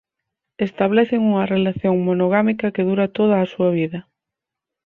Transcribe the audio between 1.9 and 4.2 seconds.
monogámica que dura toda a súa vida.